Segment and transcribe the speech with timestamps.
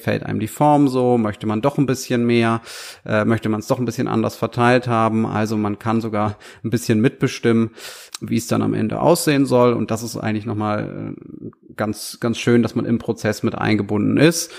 [0.00, 2.62] gefällt einem die Form so, möchte man doch ein bisschen mehr,
[3.04, 5.26] äh, möchte man es doch ein bisschen anders verteilt haben.
[5.26, 7.72] Also man kann sogar ein bisschen mitbestimmen,
[8.22, 9.74] wie es dann am Ende aussehen soll.
[9.74, 14.16] Und das ist eigentlich nochmal äh, ganz, ganz schön, dass man im Prozess mit eingebunden
[14.16, 14.50] ist.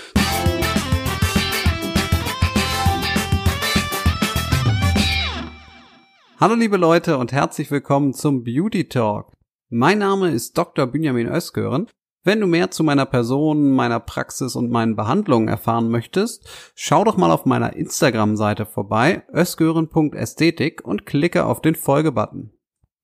[6.38, 9.32] Hallo liebe Leute und herzlich willkommen zum Beauty Talk.
[9.70, 10.86] Mein Name ist Dr.
[10.86, 11.88] Benjamin Özgören
[12.24, 17.16] wenn du mehr zu meiner Person, meiner Praxis und meinen Behandlungen erfahren möchtest, schau doch
[17.16, 22.52] mal auf meiner Instagram-Seite vorbei, ösgören.ästhetik und klicke auf den Folge-Button.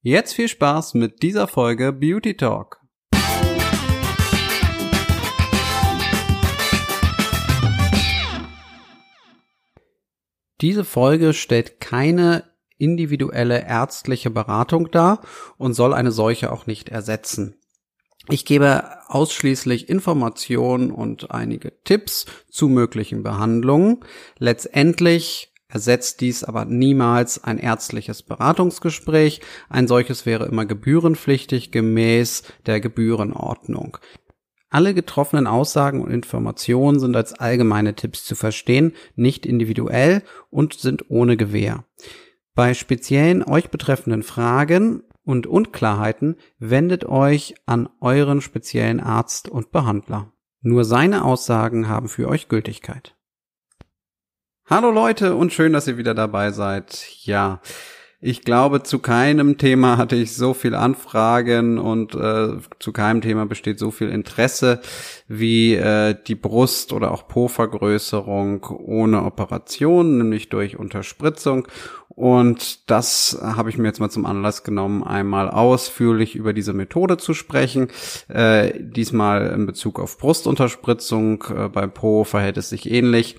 [0.02, 2.80] Jetzt viel Spaß mit dieser Folge Beauty Talk.
[10.60, 12.44] Diese Folge stellt keine
[12.78, 15.22] individuelle ärztliche Beratung dar
[15.56, 17.56] und soll eine solche auch nicht ersetzen.
[18.30, 24.00] Ich gebe ausschließlich Informationen und einige Tipps zu möglichen Behandlungen.
[24.38, 29.40] Letztendlich ersetzt dies aber niemals ein ärztliches Beratungsgespräch.
[29.70, 33.96] Ein solches wäre immer gebührenpflichtig gemäß der Gebührenordnung.
[34.70, 41.06] Alle getroffenen Aussagen und Informationen sind als allgemeine Tipps zu verstehen, nicht individuell und sind
[41.08, 41.84] ohne Gewähr.
[42.54, 50.32] Bei speziellen euch betreffenden Fragen und Unklarheiten, wendet euch an euren speziellen Arzt und Behandler.
[50.62, 53.14] Nur seine Aussagen haben für euch Gültigkeit.
[54.64, 57.06] Hallo Leute und schön, dass ihr wieder dabei seid.
[57.24, 57.60] Ja,
[58.20, 63.46] ich glaube, zu keinem Thema hatte ich so viel Anfragen und äh, zu keinem Thema
[63.46, 64.80] besteht so viel Interesse
[65.28, 71.68] wie äh, die Brust- oder auch Po-Vergrößerung ohne Operation, nämlich durch Unterspritzung.
[72.08, 77.18] Und das habe ich mir jetzt mal zum Anlass genommen, einmal ausführlich über diese Methode
[77.18, 77.86] zu sprechen.
[78.26, 81.44] Äh, diesmal in Bezug auf Brustunterspritzung.
[81.56, 83.36] Äh, bei Po verhält es sich ähnlich.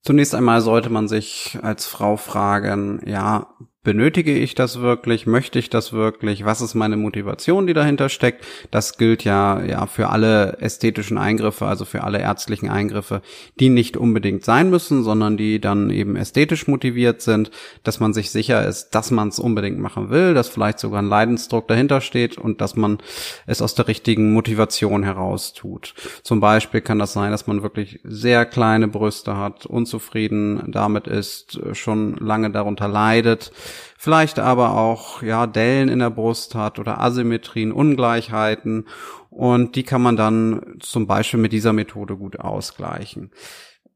[0.00, 5.26] Zunächst einmal sollte man sich als Frau fragen, ja, benötige ich das wirklich?
[5.26, 6.44] Möchte ich das wirklich?
[6.44, 8.44] Was ist meine Motivation, die dahinter steckt?
[8.70, 13.22] Das gilt ja, ja für alle ästhetischen Eingriffe, also für alle ärztlichen Eingriffe,
[13.58, 17.50] die nicht unbedingt sein müssen, sondern die dann eben ästhetisch motiviert sind,
[17.82, 21.08] dass man sich sicher ist, dass man es unbedingt machen will, dass vielleicht sogar ein
[21.08, 22.98] Leidensdruck dahinter steht und dass man
[23.46, 25.94] es aus der richtigen Motivation heraus tut.
[26.22, 31.58] Zum Beispiel kann das sein, dass man wirklich sehr kleine Brüste hat, unzufrieden damit ist,
[31.72, 33.50] schon lange darunter leidet,
[33.98, 38.86] vielleicht aber auch ja Dellen in der Brust hat oder Asymmetrien, Ungleichheiten
[39.30, 43.30] und die kann man dann zum Beispiel mit dieser Methode gut ausgleichen.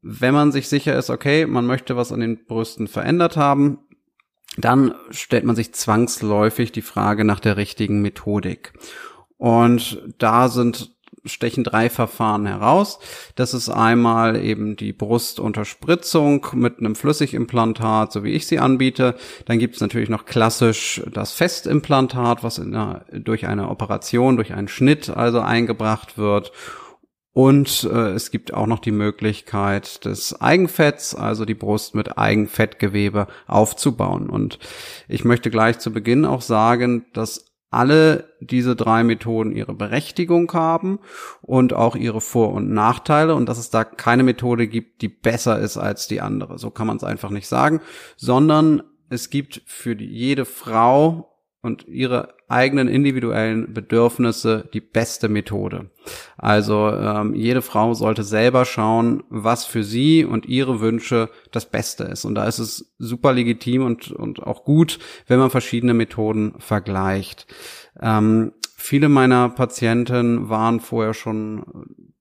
[0.01, 3.79] Wenn man sich sicher ist, okay, man möchte was an den Brüsten verändert haben,
[4.57, 8.73] dann stellt man sich zwangsläufig die Frage nach der richtigen Methodik.
[9.37, 12.99] Und da sind stechen drei Verfahren heraus.
[13.35, 19.15] Das ist einmal eben die Brustunterspritzung mit einem Flüssigimplantat, so wie ich sie anbiete.
[19.45, 24.67] Dann gibt es natürlich noch klassisch das Festimplantat, was einer, durch eine Operation, durch einen
[24.67, 26.51] Schnitt also eingebracht wird.
[27.33, 33.27] Und äh, es gibt auch noch die Möglichkeit des Eigenfetts, also die Brust mit Eigenfettgewebe
[33.45, 34.27] aufzubauen.
[34.27, 34.57] Und
[35.07, 37.45] ich möchte gleich zu Beginn auch sagen, dass
[37.77, 40.99] alle diese drei Methoden ihre Berechtigung haben
[41.41, 45.59] und auch ihre Vor- und Nachteile und dass es da keine Methode gibt, die besser
[45.59, 46.57] ist als die andere.
[46.57, 47.81] So kann man es einfach nicht sagen,
[48.15, 55.89] sondern es gibt für die, jede Frau und ihre eigenen individuellen Bedürfnisse die beste Methode.
[56.37, 62.05] Also ähm, jede Frau sollte selber schauen, was für sie und ihre Wünsche das Beste
[62.05, 62.25] ist.
[62.25, 67.47] Und da ist es super legitim und, und auch gut, wenn man verschiedene Methoden vergleicht.
[67.99, 71.65] Ähm, viele meiner Patienten waren vorher schon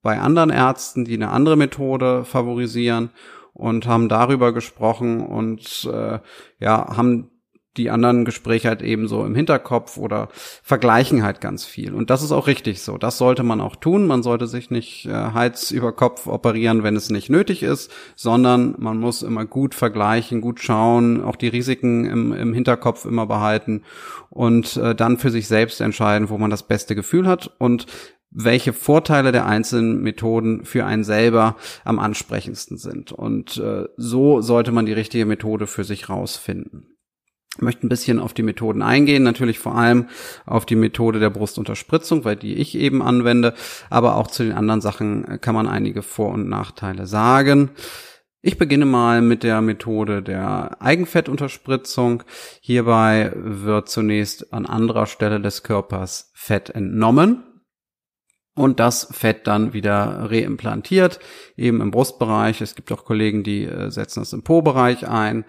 [0.03, 3.11] bei anderen Ärzten, die eine andere Methode favorisieren
[3.53, 6.19] und haben darüber gesprochen und äh,
[6.59, 7.31] ja, haben
[7.77, 10.29] die anderen Gespräche halt eben so im Hinterkopf oder
[10.63, 11.95] vergleichen halt ganz viel.
[11.95, 12.99] Und das ist auch richtig so.
[12.99, 14.07] Das sollte man auch tun.
[14.07, 18.75] Man sollte sich nicht äh, Hals über Kopf operieren, wenn es nicht nötig ist, sondern
[18.79, 23.83] man muss immer gut vergleichen, gut schauen, auch die Risiken im, im Hinterkopf immer behalten
[24.31, 27.87] und äh, dann für sich selbst entscheiden, wo man das beste Gefühl hat und
[28.31, 33.13] welche Vorteile der einzelnen Methoden für einen selber am ansprechendsten sind.
[33.13, 36.96] Und äh, so sollte man die richtige Methode für sich rausfinden
[37.61, 40.07] möchte ein bisschen auf die Methoden eingehen, natürlich vor allem
[40.45, 43.55] auf die Methode der Brustunterspritzung, weil die ich eben anwende,
[43.91, 47.71] aber auch zu den anderen Sachen kann man einige Vor- und Nachteile sagen.
[48.43, 52.23] Ich beginne mal mit der Methode der Eigenfettunterspritzung.
[52.61, 57.43] Hierbei wird zunächst an anderer Stelle des Körpers Fett entnommen
[58.55, 61.21] und das Fett dann wieder reimplantiert,
[61.57, 62.61] eben im Brustbereich.
[62.61, 65.45] Es gibt auch Kollegen, die äh, setzen das im Po-Bereich ein.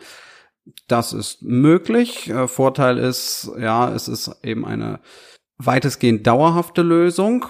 [0.87, 2.29] Das ist möglich.
[2.29, 4.99] Äh, Vorteil ist, ja, es ist eben eine
[5.57, 7.45] weitestgehend dauerhafte Lösung.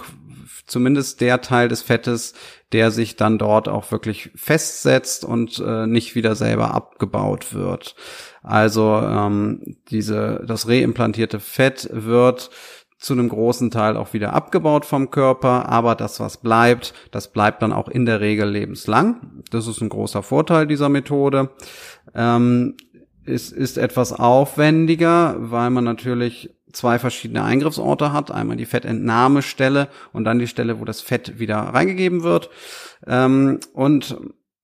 [0.66, 2.34] Zumindest der Teil des Fettes,
[2.72, 7.94] der sich dann dort auch wirklich festsetzt und äh, nicht wieder selber abgebaut wird.
[8.42, 12.50] Also ähm, diese das reimplantierte Fett wird
[12.98, 17.62] zu einem großen Teil auch wieder abgebaut vom Körper, aber das, was bleibt, das bleibt
[17.62, 19.42] dann auch in der Regel lebenslang.
[19.50, 21.50] Das ist ein großer Vorteil dieser Methode.
[22.14, 22.76] Ähm,
[23.28, 28.30] es ist etwas aufwendiger, weil man natürlich zwei verschiedene Eingriffsorte hat.
[28.30, 32.50] Einmal die Fettentnahmestelle und dann die Stelle, wo das Fett wieder reingegeben wird.
[33.06, 34.16] Ähm, und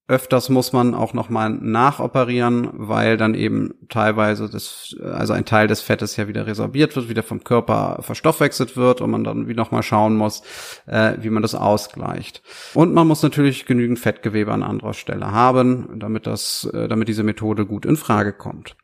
[0.06, 5.80] Öfters muss man auch nochmal nachoperieren, weil dann eben teilweise das, also ein Teil des
[5.80, 9.82] Fettes ja wieder resorbiert wird, wieder vom Körper verstoffwechselt wird und man dann wie nochmal
[9.82, 10.42] schauen muss,
[10.86, 12.42] äh, wie man das ausgleicht.
[12.74, 17.22] Und man muss natürlich genügend Fettgewebe an anderer Stelle haben, damit das, äh, damit diese
[17.22, 18.76] Methode gut in Frage kommt.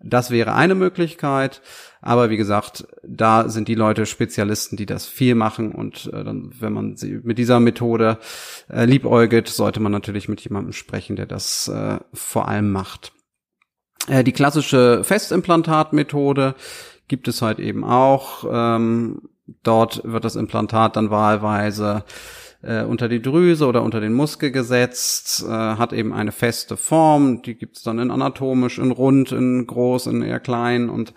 [0.00, 1.60] Das wäre eine Möglichkeit.
[2.02, 5.72] Aber wie gesagt, da sind die Leute Spezialisten, die das viel machen.
[5.72, 8.18] Und äh, dann, wenn man sie mit dieser Methode
[8.68, 13.12] äh, liebäugelt, sollte man natürlich mit jemandem sprechen, der das äh, vor allem macht.
[14.08, 16.56] Äh, die klassische Festimplantatmethode
[17.06, 18.44] gibt es halt eben auch.
[18.50, 19.22] Ähm,
[19.62, 22.04] dort wird das Implantat dann wahlweise
[22.62, 27.42] äh, unter die Drüse oder unter den Muskel gesetzt, äh, hat eben eine feste Form,
[27.42, 31.12] die gibt's dann in anatomisch, in rund, in groß, in eher klein und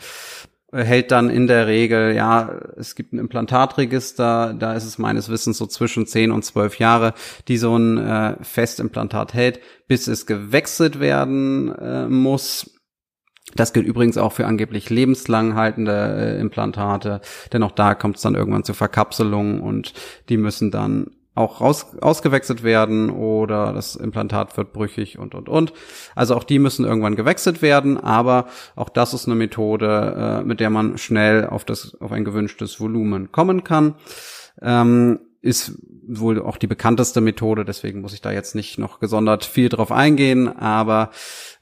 [0.75, 5.57] hält dann in der Regel, ja, es gibt ein Implantatregister, da ist es meines Wissens
[5.57, 7.13] so zwischen 10 und 12 Jahre,
[7.47, 12.71] die so ein äh, Festimplantat hält, bis es gewechselt werden äh, muss.
[13.55, 17.21] Das gilt übrigens auch für angeblich lebenslang haltende äh, Implantate,
[17.53, 19.93] denn auch da kommt es dann irgendwann zu Verkapselungen und
[20.29, 25.73] die müssen dann auch raus, ausgewechselt werden oder das Implantat wird brüchig und, und, und.
[26.15, 30.61] Also auch die müssen irgendwann gewechselt werden, aber auch das ist eine Methode, äh, mit
[30.61, 33.95] der man schnell auf das, auf ein gewünschtes Volumen kommen kann.
[34.61, 35.77] Ähm, ist
[36.07, 39.91] wohl auch die bekannteste Methode, deswegen muss ich da jetzt nicht noch gesondert viel drauf
[39.91, 41.11] eingehen, aber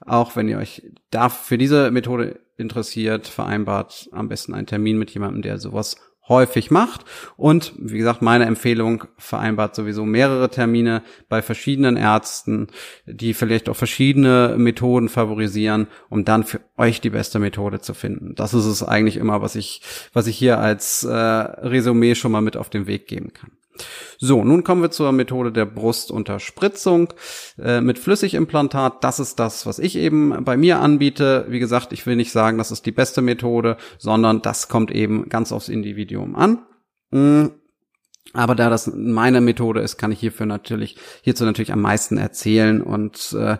[0.06, 5.12] auch wenn ihr euch da für diese Methode interessiert, vereinbart am besten einen Termin mit
[5.12, 5.98] jemandem, der sowas
[6.28, 7.06] häufig macht.
[7.36, 12.68] Und wie gesagt, meine Empfehlung vereinbart sowieso mehrere Termine bei verschiedenen Ärzten,
[13.06, 18.36] die vielleicht auch verschiedene Methoden favorisieren, um dann für euch die beste Methode zu finden.
[18.36, 19.82] Das ist es eigentlich immer, was ich,
[20.14, 23.52] was ich hier als äh, Resümee schon mal mit auf den Weg geben kann.
[24.18, 27.14] So, nun kommen wir zur Methode der Brustunterspritzung
[27.58, 29.04] äh, mit Flüssigimplantat.
[29.04, 31.46] Das ist das, was ich eben bei mir anbiete.
[31.50, 35.30] Wie gesagt, ich will nicht sagen, das ist die beste Methode, sondern das kommt eben
[35.30, 36.66] ganz aufs Individuum an.
[37.12, 37.48] Mm.
[38.32, 42.82] Aber da das meine Methode ist, kann ich hierfür natürlich, hierzu natürlich am meisten erzählen
[42.82, 43.58] und äh,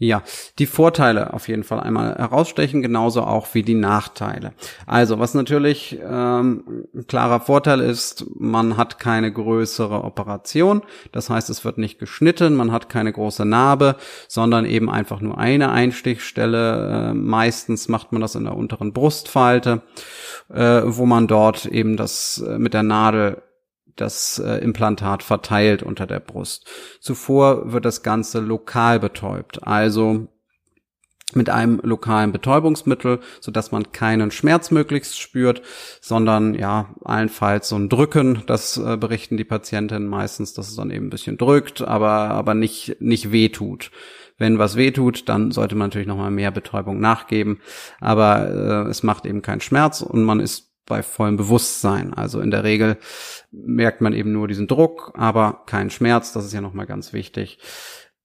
[0.00, 0.22] ja,
[0.60, 4.52] die Vorteile auf jeden Fall einmal herausstechen, genauso auch wie die Nachteile.
[4.86, 11.50] Also, was natürlich ähm, ein klarer Vorteil ist, man hat keine größere Operation, das heißt,
[11.50, 13.96] es wird nicht geschnitten, man hat keine große Narbe,
[14.28, 17.10] sondern eben einfach nur eine Einstichstelle.
[17.10, 19.82] Äh, meistens macht man das in der unteren Brustfalte,
[20.48, 23.42] äh, wo man dort eben das äh, mit der Nadel
[24.00, 26.66] das äh, Implantat verteilt unter der Brust.
[27.00, 30.28] Zuvor wird das Ganze lokal betäubt, also
[31.34, 35.60] mit einem lokalen Betäubungsmittel, so dass man keinen Schmerz möglichst spürt,
[36.00, 38.42] sondern ja allenfalls so ein Drücken.
[38.46, 42.54] Das äh, berichten die Patientinnen meistens, dass es dann eben ein bisschen drückt, aber aber
[42.54, 43.90] nicht nicht wehtut.
[44.38, 47.60] Wenn was wehtut, dann sollte man natürlich nochmal mehr Betäubung nachgeben,
[48.00, 52.14] aber äh, es macht eben keinen Schmerz und man ist bei vollem Bewusstsein.
[52.14, 52.96] Also in der Regel
[53.50, 56.32] merkt man eben nur diesen Druck, aber keinen Schmerz.
[56.32, 57.58] Das ist ja nochmal ganz wichtig.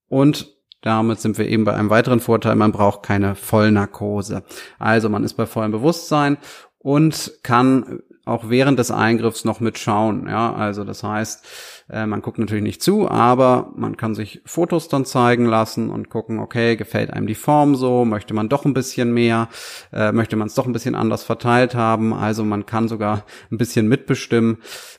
[0.08, 0.48] Und
[0.82, 2.56] damit sind wir eben bei einem weiteren Vorteil.
[2.56, 4.44] Man braucht keine Vollnarkose.
[4.80, 6.38] Also man ist bei vollem Bewusstsein
[6.80, 10.28] und kann auch während des Eingriffs noch mitschauen.
[10.28, 11.46] Ja, also das heißt,
[11.90, 16.10] äh, man guckt natürlich nicht zu, aber man kann sich Fotos dann zeigen lassen und
[16.10, 19.50] gucken, okay, gefällt einem die Form so, möchte man doch ein bisschen mehr,
[19.92, 22.14] äh, möchte man es doch ein bisschen anders verteilt haben.
[22.14, 24.58] Also man kann sogar ein bisschen mitbestimmen,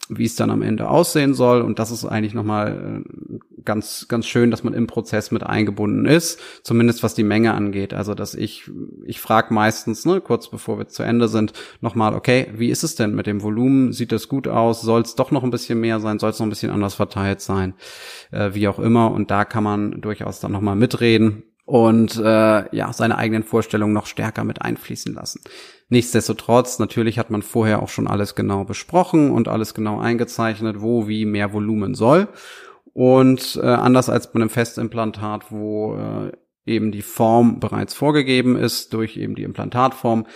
[0.09, 1.63] wie es dann am Ende aussehen soll.
[1.63, 6.07] Und das ist eigentlich nochmal äh, ganz, ganz schön, dass man im Prozess mit eingebunden
[6.07, 7.95] ist, zumindest was die Menge angeht.
[7.95, 8.71] Also dass ich,
[9.05, 12.95] ich frage meistens, ne, kurz bevor wir zu Ende sind, nochmal, okay, wie ist es
[12.95, 13.93] denn mit dem Volumen?
[13.93, 14.83] Sieht das gut aus?
[14.83, 16.19] Soll es doch noch ein bisschen mehr sein?
[16.19, 17.75] Soll es noch ein bisschen anders verteilt sein,
[18.31, 19.11] äh, wie auch immer.
[19.13, 24.07] Und da kann man durchaus dann nochmal mitreden und äh, ja seine eigenen Vorstellungen noch
[24.07, 25.41] stärker mit einfließen lassen.
[25.89, 31.09] Nichtsdestotrotz, natürlich hat man vorher auch schon alles genau besprochen und alles genau eingezeichnet, wo
[31.09, 32.29] wie mehr Volumen soll.
[32.93, 36.33] Und äh, anders als bei einem Festimplantat, wo äh,
[36.67, 40.27] eben die Form bereits vorgegeben ist durch eben die Implantatform,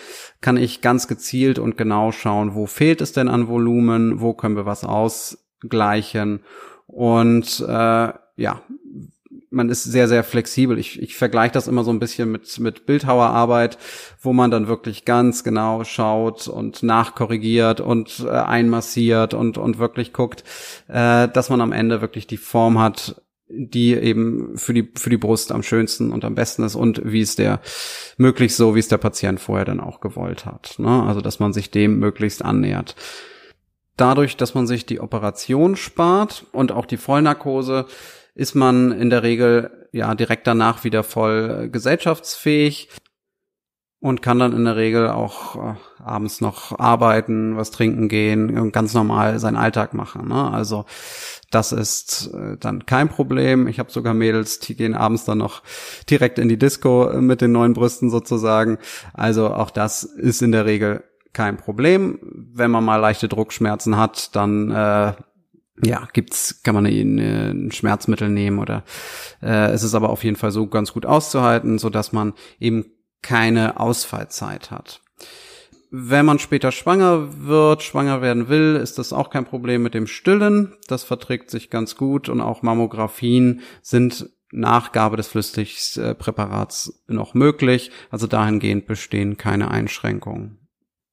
[0.41, 4.57] kann ich ganz gezielt und genau schauen, wo fehlt es denn an Volumen, wo können
[4.57, 4.85] wir was
[5.63, 6.41] ausgleichen
[6.87, 8.63] und äh, ja,
[9.51, 10.79] man ist sehr, sehr flexibel.
[10.79, 13.79] Ich, ich vergleiche das immer so ein bisschen mit, mit Bildhauerarbeit,
[14.21, 20.13] wo man dann wirklich ganz genau schaut und nachkorrigiert und äh, einmassiert und, und wirklich
[20.13, 20.45] guckt,
[20.89, 25.17] äh, dass man am Ende wirklich die Form hat, die eben für die, für die
[25.17, 27.61] Brust am schönsten und am besten ist und wie es der,
[28.19, 30.75] möglichst so, wie es der Patient vorher dann auch gewollt hat.
[30.79, 31.05] Ne?
[31.05, 32.95] Also, dass man sich dem möglichst annähert.
[33.99, 37.87] Dadurch, dass man sich die Operation spart und auch die Vollnarkose,
[38.35, 42.89] ist man in der Regel ja direkt danach wieder voll äh, gesellschaftsfähig
[44.01, 48.73] und kann dann in der Regel auch äh, abends noch arbeiten, was trinken gehen und
[48.73, 50.29] ganz normal seinen Alltag machen.
[50.29, 50.49] Ne?
[50.49, 50.85] Also
[51.51, 53.67] das ist äh, dann kein Problem.
[53.67, 55.65] Ich habe sogar Mädels, die gehen abends dann noch
[56.09, 58.79] direkt in die Disco mit den neuen Brüsten sozusagen.
[59.13, 61.03] Also auch das ist in der Regel
[61.33, 62.19] kein Problem.
[62.23, 65.13] Wenn man mal leichte Druckschmerzen hat, dann äh,
[65.85, 68.85] ja, gibt's, kann man ein Schmerzmittel nehmen oder
[69.43, 72.87] äh, es ist aber auf jeden Fall so ganz gut auszuhalten, so dass man eben
[73.23, 75.03] keine Ausfallzeit hat.
[75.91, 80.07] Wenn man später schwanger wird, schwanger werden will, ist das auch kein Problem mit dem
[80.07, 80.75] Stillen.
[80.87, 87.91] Das verträgt sich ganz gut und auch Mammografien sind Nachgabe des Flüssigpräparats noch möglich.
[88.11, 90.68] Also dahingehend bestehen keine Einschränkungen.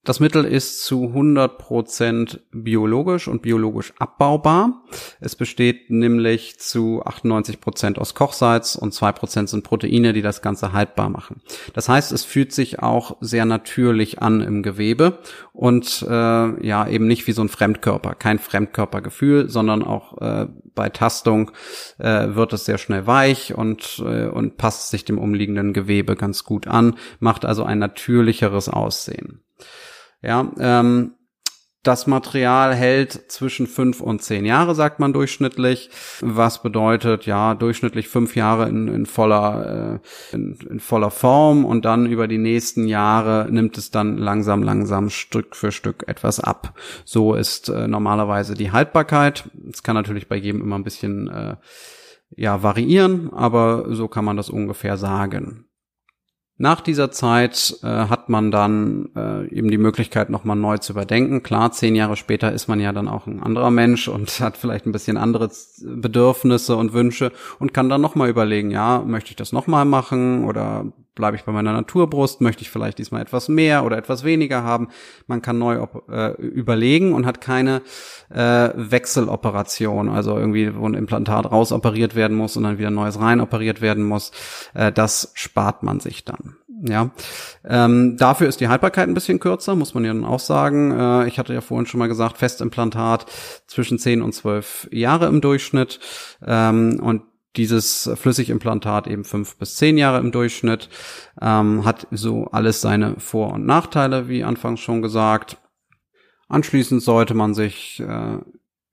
[0.06, 4.84] Das Mittel ist zu 100% biologisch und biologisch abbaubar.
[5.18, 11.08] Es besteht nämlich zu 98% aus Kochsalz und 2% sind Proteine, die das Ganze haltbar
[11.08, 11.42] machen.
[11.74, 15.18] Das heißt, es fühlt sich auch sehr natürlich an im Gewebe
[15.52, 20.46] und äh, ja eben nicht wie so ein Fremdkörper, kein Fremdkörpergefühl, sondern auch äh,
[20.76, 21.50] bei Tastung
[21.98, 26.44] äh, wird es sehr schnell weich und, äh, und passt sich dem umliegenden Gewebe ganz
[26.44, 29.42] gut an, macht also ein natürlicheres Aussehen.
[30.22, 31.16] Ja, ähm,
[31.86, 38.08] das Material hält zwischen fünf und zehn Jahre, sagt man durchschnittlich, was bedeutet ja durchschnittlich
[38.08, 40.00] fünf Jahre in, in voller
[40.32, 44.64] äh, in, in, voller Form und dann über die nächsten Jahre nimmt es dann langsam
[44.64, 46.74] langsam Stück für Stück etwas ab.
[47.04, 49.48] So ist äh, normalerweise die Haltbarkeit.
[49.70, 51.56] Es kann natürlich bei jedem immer ein bisschen äh,
[52.30, 55.65] ja variieren, aber so kann man das ungefähr sagen.
[56.58, 61.42] Nach dieser Zeit äh, hat man dann äh, eben die Möglichkeit, nochmal neu zu überdenken.
[61.42, 64.86] Klar, zehn Jahre später ist man ja dann auch ein anderer Mensch und hat vielleicht
[64.86, 65.50] ein bisschen andere
[65.82, 70.86] Bedürfnisse und Wünsche und kann dann nochmal überlegen, ja, möchte ich das nochmal machen oder
[71.16, 74.88] bleibe ich bei meiner Naturbrust, möchte ich vielleicht diesmal etwas mehr oder etwas weniger haben.
[75.26, 77.82] Man kann neu äh, überlegen und hat keine
[78.30, 83.40] äh, Wechseloperation, also irgendwie, wo ein Implantat rausoperiert werden muss und dann wieder neues rein
[83.40, 84.30] operiert werden muss.
[84.74, 86.45] Äh, das spart man sich dann.
[86.82, 87.10] Ja,
[87.64, 90.90] ähm, dafür ist die Haltbarkeit ein bisschen kürzer, muss man ja dann auch sagen.
[90.90, 93.26] Äh, ich hatte ja vorhin schon mal gesagt, Festimplantat
[93.66, 96.00] zwischen 10 und 12 Jahre im Durchschnitt.
[96.44, 97.22] Ähm, und
[97.56, 100.88] dieses Flüssigimplantat eben fünf bis zehn Jahre im Durchschnitt,
[101.40, 105.56] ähm, hat so alles seine Vor- und Nachteile, wie anfangs schon gesagt.
[106.48, 108.38] Anschließend sollte man sich äh,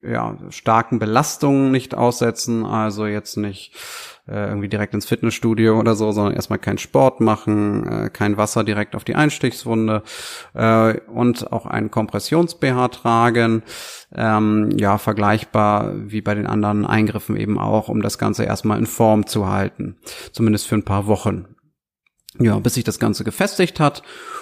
[0.06, 3.74] ja, starken Belastungen nicht aussetzen, also jetzt nicht
[4.28, 8.64] äh, irgendwie direkt ins Fitnessstudio oder so, sondern erstmal keinen Sport machen, äh, kein Wasser
[8.64, 10.04] direkt auf die Einstichswunde
[10.54, 13.64] äh, und auch einen Kompressions-BH tragen.
[14.16, 18.86] Ähm, ja, vergleichbar wie bei den anderen Eingriffen eben auch, um das Ganze erstmal in
[18.86, 19.98] Form zu halten.
[20.32, 21.53] Zumindest für ein paar Wochen.
[22.40, 24.02] Ja, bis sich das Ganze gefestigt hat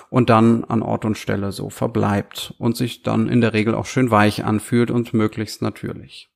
[0.10, 3.86] und dann an Ort und Stelle so verbleibt und sich dann in der Regel auch
[3.86, 6.32] schön weich anfühlt und möglichst natürlich.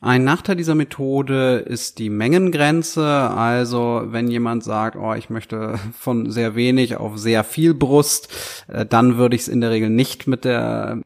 [0.00, 3.04] Ein Nachteil dieser Methode ist die Mengengrenze.
[3.04, 8.28] Also wenn jemand sagt, oh, ich möchte von sehr wenig auf sehr viel Brust,
[8.68, 11.02] äh, dann würde ich es in der Regel nicht mit der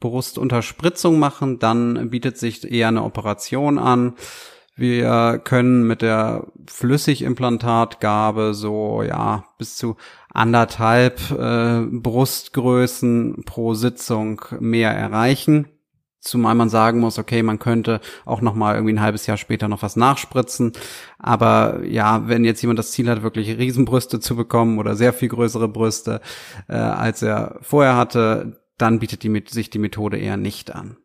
[0.00, 1.60] Brustunterspritzung machen.
[1.60, 4.14] Dann bietet sich eher eine Operation an.
[4.74, 9.96] Wir können mit der Flüssigimplantatgabe so ja bis zu
[10.32, 15.68] anderthalb äh, Brustgrößen pro Sitzung mehr erreichen.
[16.20, 19.68] Zumal man sagen muss, okay, man könnte auch noch mal irgendwie ein halbes Jahr später
[19.68, 20.72] noch was nachspritzen.
[21.18, 25.28] Aber ja, wenn jetzt jemand das Ziel hat, wirklich Riesenbrüste zu bekommen oder sehr viel
[25.28, 26.20] größere Brüste,
[26.68, 30.96] äh, als er vorher hatte, dann bietet die, sich die Methode eher nicht an.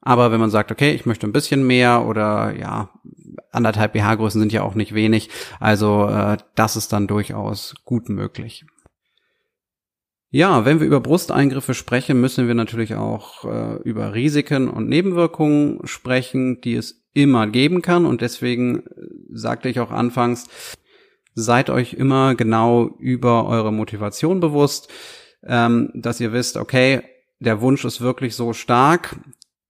[0.00, 2.90] Aber wenn man sagt, okay, ich möchte ein bisschen mehr oder ja,
[3.52, 5.30] anderthalb BH-Größen sind ja auch nicht wenig.
[5.60, 8.64] Also äh, das ist dann durchaus gut möglich.
[10.30, 15.86] Ja, wenn wir über Brusteingriffe sprechen, müssen wir natürlich auch äh, über Risiken und Nebenwirkungen
[15.86, 18.06] sprechen, die es immer geben kann.
[18.06, 18.82] Und deswegen äh,
[19.30, 20.46] sagte ich auch anfangs,
[21.34, 24.90] seid euch immer genau über eure Motivation bewusst,
[25.44, 27.02] ähm, dass ihr wisst, okay,
[27.38, 29.16] der Wunsch ist wirklich so stark,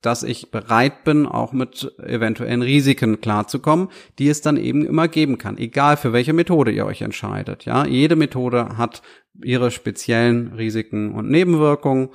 [0.02, 5.38] dass ich bereit bin, auch mit eventuellen Risiken klarzukommen, die es dann eben immer geben
[5.38, 7.64] kann, egal für welche Methode ihr euch entscheidet.
[7.64, 9.02] Ja, jede Methode hat
[9.42, 12.10] ihre speziellen Risiken und Nebenwirkungen,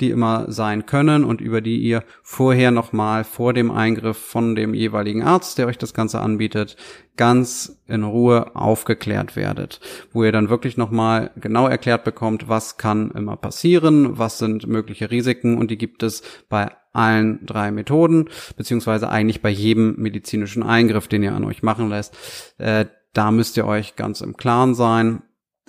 [0.00, 4.72] die immer sein können und über die ihr vorher nochmal vor dem Eingriff von dem
[4.72, 6.76] jeweiligen Arzt, der euch das Ganze anbietet,
[7.16, 9.80] ganz in Ruhe aufgeklärt werdet,
[10.12, 15.10] wo ihr dann wirklich nochmal genau erklärt bekommt, was kann immer passieren, was sind mögliche
[15.10, 21.08] Risiken und die gibt es bei allen drei Methoden, beziehungsweise eigentlich bei jedem medizinischen Eingriff,
[21.08, 22.14] den ihr an euch machen lässt.
[22.58, 25.22] Äh, da müsst ihr euch ganz im Klaren sein.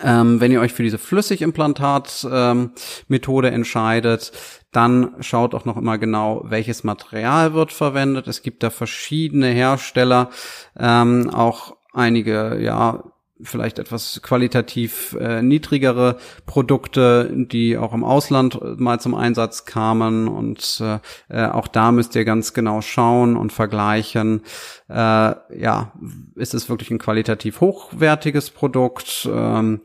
[0.04, 4.32] Ähm, wenn ihr euch für diese Flüssigimplantat-Methode entscheidet,
[4.72, 8.28] dann schaut auch noch immer genau, welches Material wird verwendet.
[8.28, 10.30] Es gibt da verschiedene Hersteller,
[10.78, 13.04] ähm, auch einige, ja,
[13.44, 20.82] vielleicht etwas qualitativ äh, niedrigere Produkte, die auch im Ausland mal zum Einsatz kamen und
[20.82, 24.42] äh, äh, auch da müsst ihr ganz genau schauen und vergleichen.
[24.90, 25.94] Äh, ja,
[26.36, 29.30] ist es wirklich ein qualitativ hochwertiges Produkt?
[29.32, 29.82] Ähm,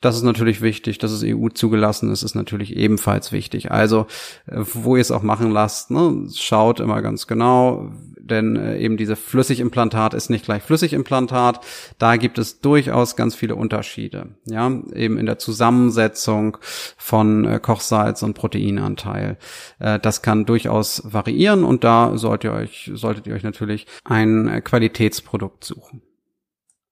[0.00, 3.70] das ist natürlich wichtig, dass es EU zugelassen ist, ist natürlich ebenfalls wichtig.
[3.70, 4.06] Also,
[4.46, 7.90] äh, wo ihr es auch machen lasst, ne, schaut immer ganz genau,
[8.30, 11.60] denn äh, eben diese Flüssigimplantat ist nicht gleich Flüssigimplantat.
[11.98, 14.36] Da gibt es durchaus ganz viele Unterschiede.
[14.44, 16.58] Ja, eben in der Zusammensetzung
[16.96, 19.38] von äh, Kochsalz und Proteinanteil.
[19.78, 24.48] Äh, das kann durchaus variieren und da solltet ihr euch, solltet ihr euch natürlich ein
[24.48, 26.02] äh, Qualitätsprodukt suchen.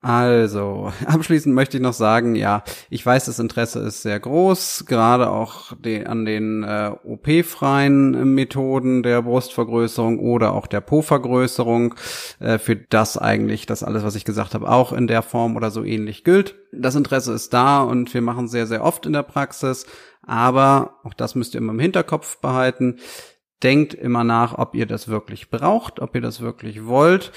[0.07, 5.29] Also, abschließend möchte ich noch sagen, ja, ich weiß, das Interesse ist sehr groß, gerade
[5.29, 11.97] auch de an den äh, OP-freien Methoden der Brustvergrößerung oder auch der Po-Vergrößerung,
[12.39, 15.73] äh, für das eigentlich das alles, was ich gesagt habe, auch in der Form oder
[15.73, 16.55] so ähnlich gilt.
[16.73, 19.87] Das Interesse ist da und wir machen sehr, sehr oft in der Praxis,
[20.23, 23.01] aber auch das müsst ihr immer im Hinterkopf behalten.
[23.65, 27.33] Denkt immer nach, ob ihr das wirklich braucht, ob ihr das wirklich wollt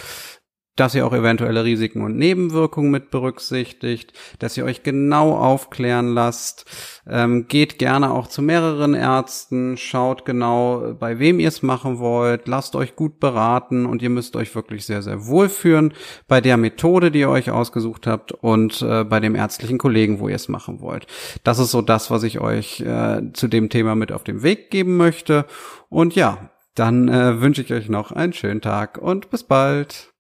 [0.80, 6.66] dass ihr auch eventuelle Risiken und Nebenwirkungen mit berücksichtigt, dass ihr euch genau aufklären lasst.
[7.08, 12.48] Ähm, geht gerne auch zu mehreren Ärzten, schaut genau, bei wem ihr es machen wollt,
[12.48, 15.94] lasst euch gut beraten und ihr müsst euch wirklich sehr, sehr wohlführen
[16.28, 20.30] bei der Methode, die ihr euch ausgesucht habt und äh, bei dem ärztlichen Kollegen, wo
[20.30, 21.08] ihr es machen wollt.
[21.44, 24.72] Das ist so das, was ich euch äh, zu dem Thema mit auf den Weg
[24.72, 25.46] geben möchte.
[25.90, 30.14] Und ja, dann äh, wünsche ich euch noch einen schönen Tag und bis bald.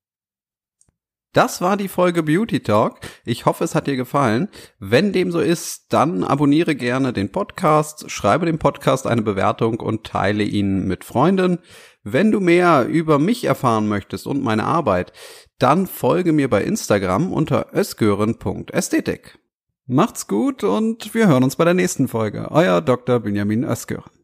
[1.33, 3.01] Das war die Folge Beauty Talk.
[3.23, 4.49] Ich hoffe, es hat dir gefallen.
[4.79, 10.05] Wenn dem so ist, dann abonniere gerne den Podcast, schreibe dem Podcast eine Bewertung und
[10.05, 11.59] teile ihn mit Freunden.
[12.03, 15.13] Wenn du mehr über mich erfahren möchtest und meine Arbeit,
[15.59, 19.37] dann folge mir bei Instagram unter ösgören.ästhetik.
[19.85, 22.49] Macht's gut und wir hören uns bei der nächsten Folge.
[22.49, 23.19] Euer Dr.
[23.19, 24.18] Benjamin Ösgören.